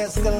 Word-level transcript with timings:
just 0.00 0.39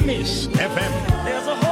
Amis 0.00 0.48
FM. 0.56 1.69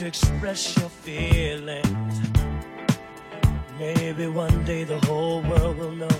To 0.00 0.06
express 0.06 0.78
your 0.78 0.88
feelings. 0.88 2.20
Maybe 3.78 4.28
one 4.28 4.64
day 4.64 4.84
the 4.84 4.98
whole 5.00 5.42
world 5.42 5.76
will 5.76 5.92
know. 5.92 6.16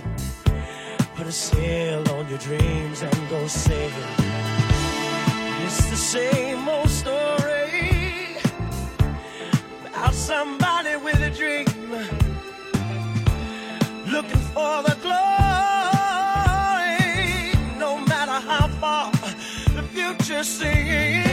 Put 1.15 1.25
a 1.25 1.31
sail 1.31 2.07
on 2.11 2.29
your 2.29 2.37
dreams 2.37 3.01
and 3.01 3.29
go 3.29 3.47
sailing. 3.47 4.13
It's 5.63 5.89
the 5.89 5.95
same 5.95 6.69
old 6.69 6.89
story 6.89 8.37
about 9.87 10.13
somebody 10.13 10.95
with 10.97 11.19
a 11.19 11.31
dream 11.31 11.65
looking 14.13 14.43
for 14.53 14.83
the 14.83 14.95
glory. 15.01 15.17
No 17.79 17.97
matter 18.05 18.39
how 18.47 18.67
far 18.79 19.11
the 19.75 19.81
future 19.91 20.43
seems, 20.43 21.30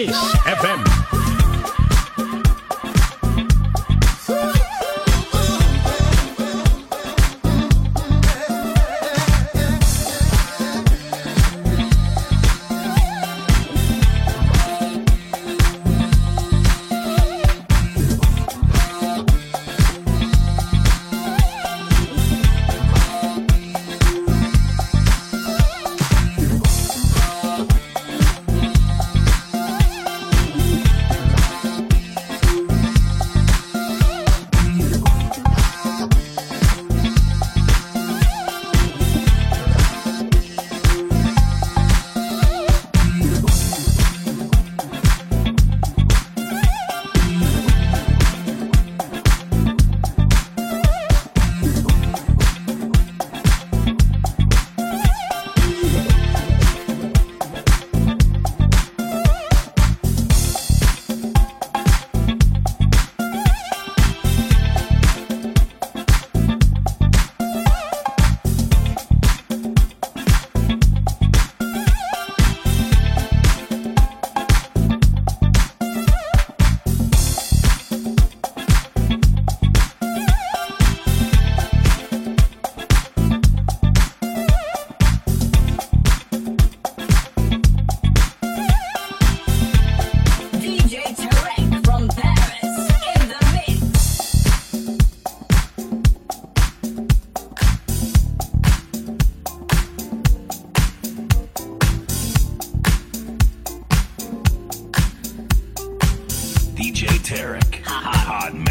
Amis 0.00 0.16
FM. 0.46 0.99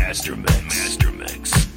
Master 0.10 0.36
Mix. 0.36 0.64
Master 0.66 1.12
Mix. 1.12 1.69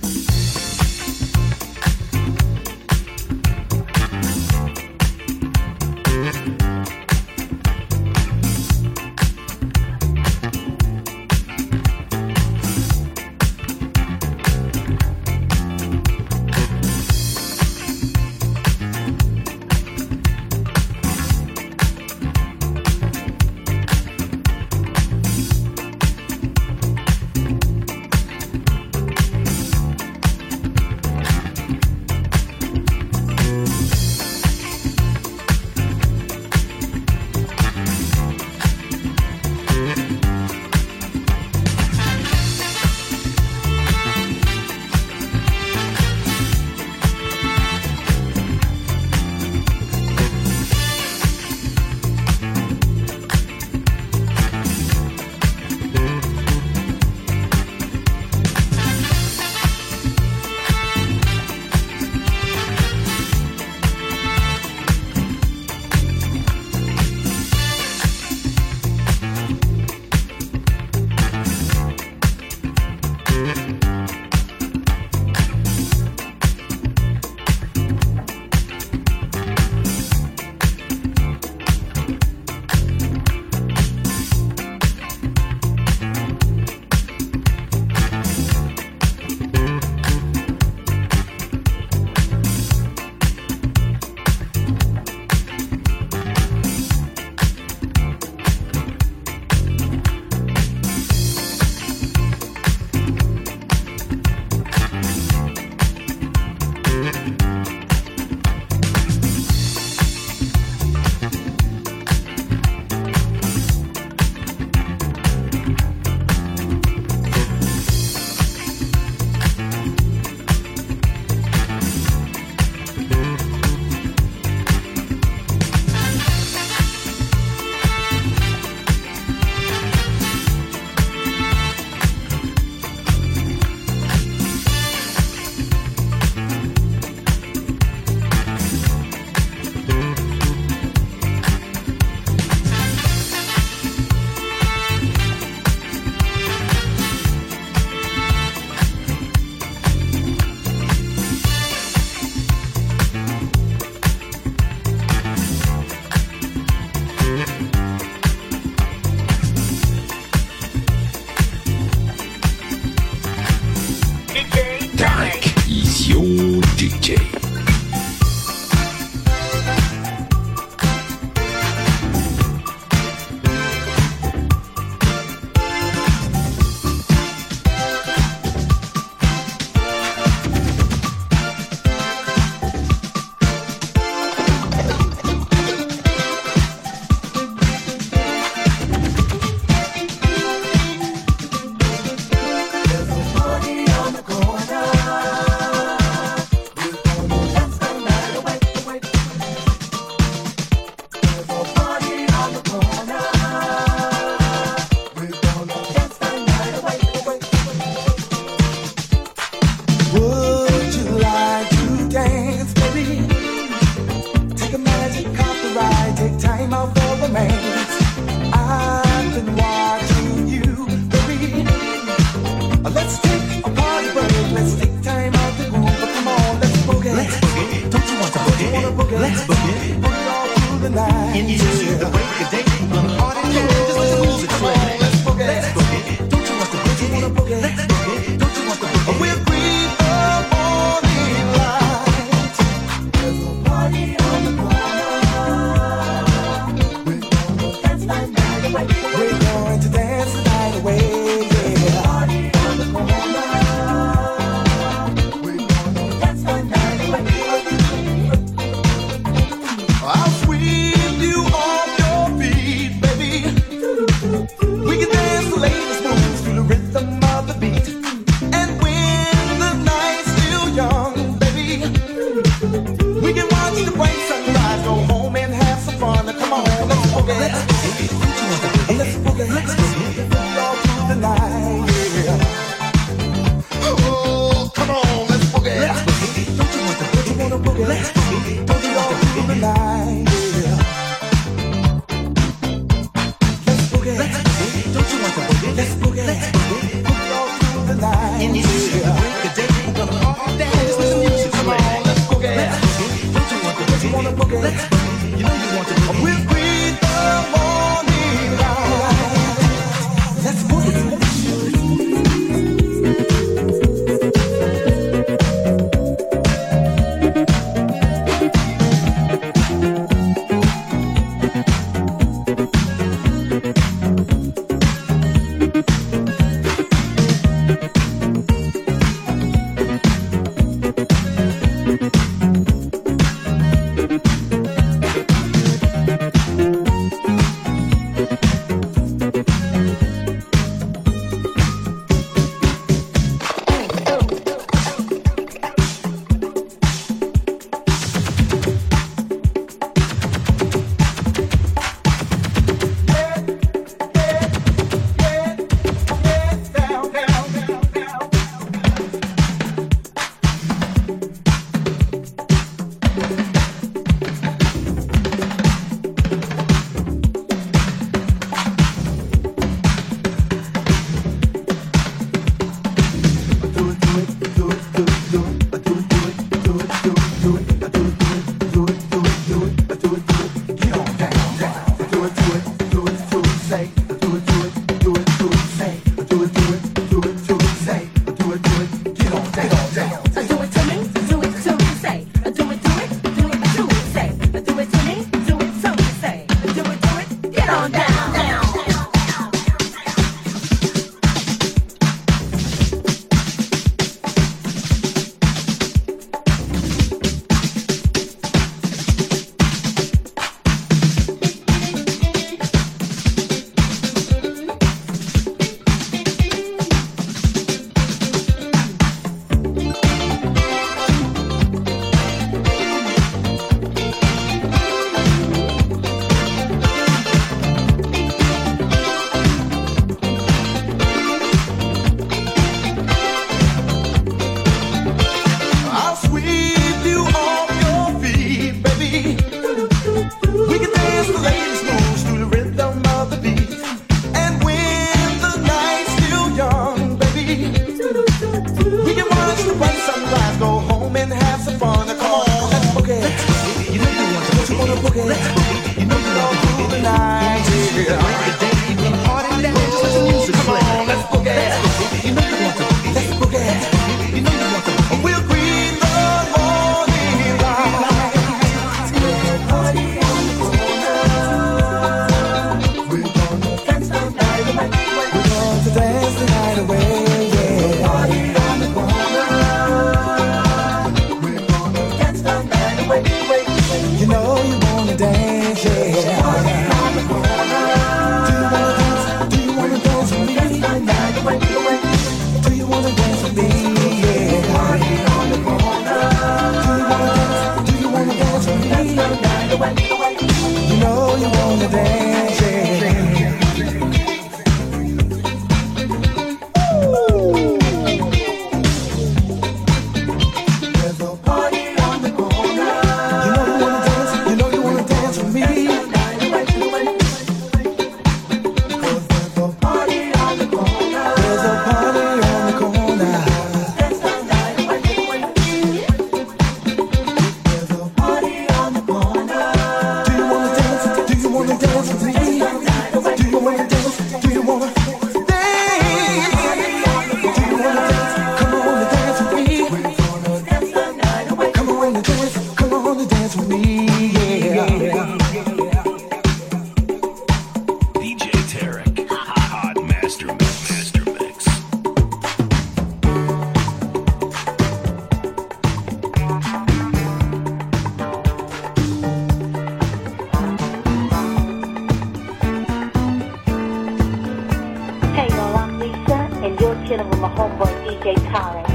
chilling 567.13 567.29
with 567.29 567.41
my 567.41 567.49
homeboy 567.51 567.93
DJ 568.05 568.35
Khaled. 568.51 568.87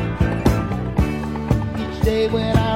Each 1.80 2.02
day 2.04 2.28
when 2.28 2.58
I 2.58 2.67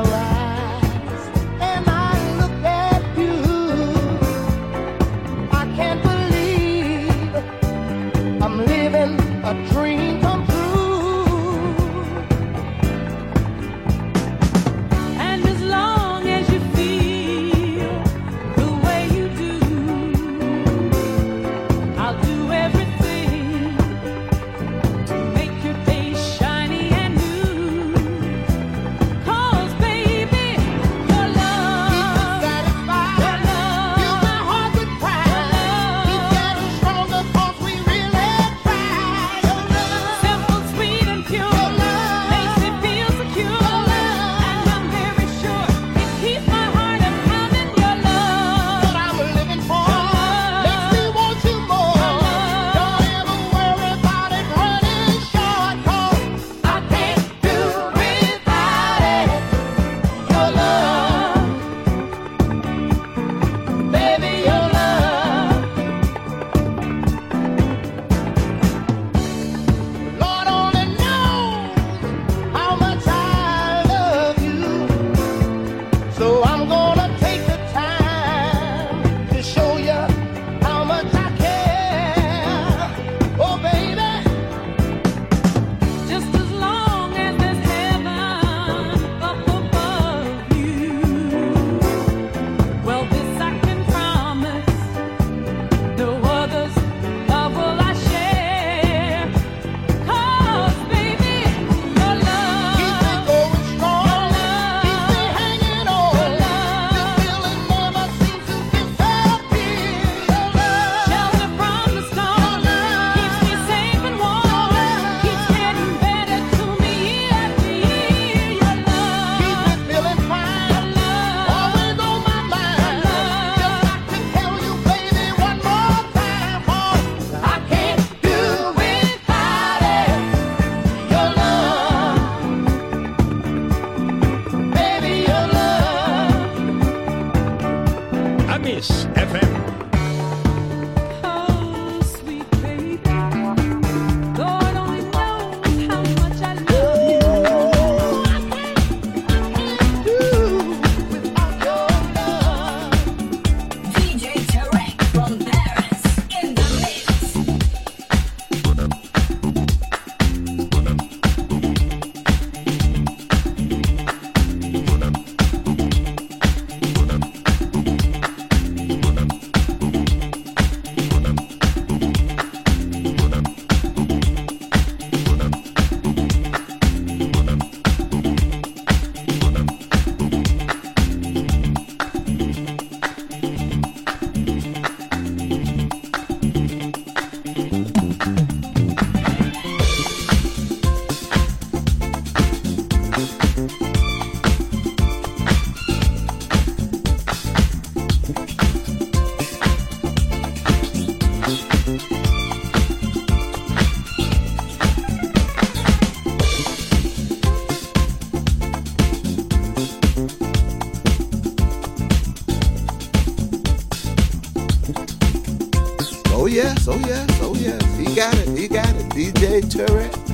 Oh 216.34 216.48
yes, 216.48 216.88
oh 216.88 216.98
yes, 217.06 217.40
oh 217.42 217.56
yes. 217.56 217.82
He 217.98 218.16
got 218.16 218.34
it, 218.36 218.58
he 218.58 218.68
got 218.68 218.90
it. 218.90 219.10
DJ 219.10 219.62
Tarek. 219.62 220.31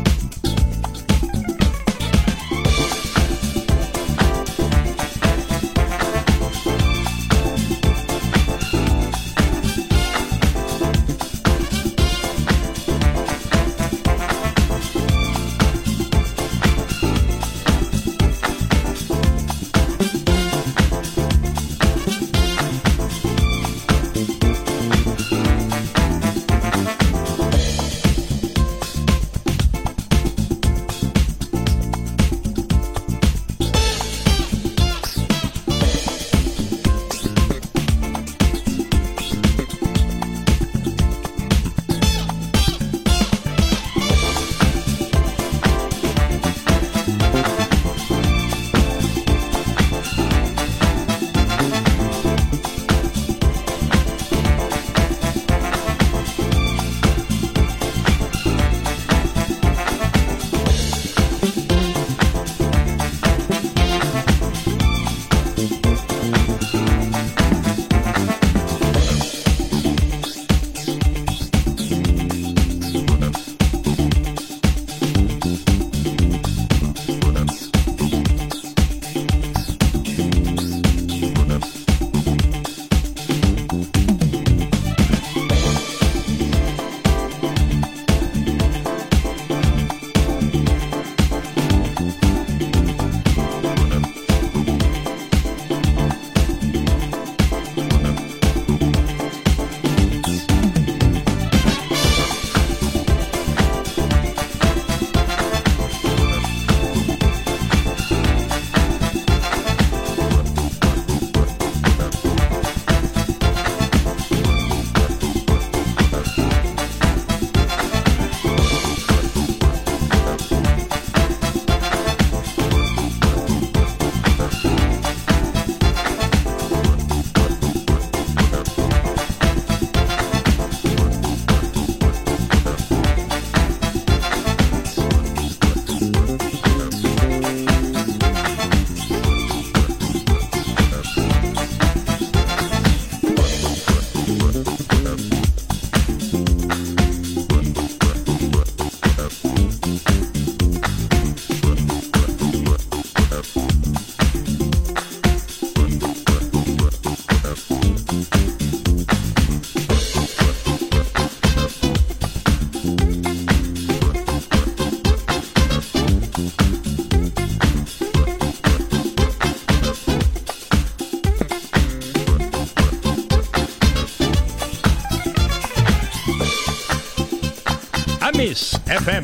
FM. 179.07 179.23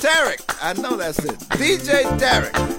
Tarek. 0.00 0.40
I 0.60 0.72
know 0.82 0.96
that's 0.96 1.20
it. 1.20 1.38
DJ 1.50 2.02
Tarek. 2.18 2.73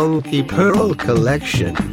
Funky 0.00 0.42
Pearl 0.42 0.94
Collection. 0.94 1.89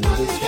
this 0.00 0.43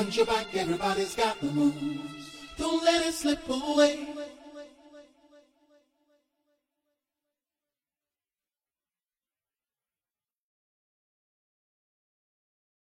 Once 0.00 0.16
your 0.16 0.24
back, 0.24 0.46
everybody's 0.54 1.14
got 1.14 1.38
the 1.42 1.46
moves. 1.52 2.46
Don't 2.56 2.82
let 2.82 3.04
it 3.06 3.12
slip 3.12 3.46
away. 3.50 4.09